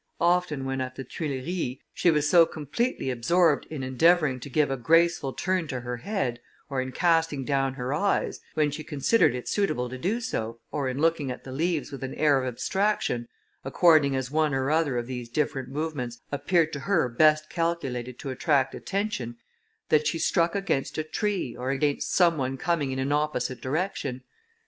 Often 0.19 0.65
when 0.65 0.81
at 0.81 0.95
the 0.95 1.03
Tuileries, 1.03 1.77
she 1.93 2.09
was 2.09 2.27
so 2.27 2.47
completely 2.47 3.11
absorbed 3.11 3.67
in 3.69 3.83
endeavouring 3.83 4.39
to 4.39 4.49
give 4.49 4.71
a 4.71 4.75
graceful 4.75 5.31
turn 5.31 5.67
to 5.67 5.81
her 5.81 5.97
head, 5.97 6.39
or 6.71 6.81
in 6.81 6.91
casting 6.91 7.45
down 7.45 7.75
her 7.75 7.93
eyes, 7.93 8.39
when 8.55 8.71
she 8.71 8.83
considered 8.83 9.35
it 9.35 9.47
suitable 9.47 9.89
to 9.89 9.99
do 9.99 10.19
so, 10.19 10.59
or 10.71 10.89
in 10.89 10.97
looking 10.97 11.29
at 11.29 11.43
the 11.43 11.51
leaves 11.51 11.91
with 11.91 12.03
an 12.03 12.15
air 12.15 12.41
of 12.41 12.47
abstraction, 12.47 13.27
according 13.63 14.15
as 14.15 14.31
one 14.31 14.55
or 14.55 14.71
other 14.71 14.97
of 14.97 15.05
these 15.05 15.29
different 15.29 15.69
movements 15.69 16.19
appeared 16.31 16.73
to 16.73 16.79
her 16.79 17.07
best 17.07 17.47
calculated 17.51 18.17
to 18.17 18.31
attract 18.31 18.73
attention, 18.73 19.37
that 19.89 20.07
she 20.07 20.17
struck 20.17 20.55
against 20.55 20.97
a 20.97 21.03
tree, 21.03 21.55
or 21.55 21.69
against 21.69 22.11
some 22.11 22.39
one 22.39 22.57
coming 22.57 22.91
in 22.91 22.97
an 22.97 23.11
opposite 23.11 23.61
direction. 23.61 24.23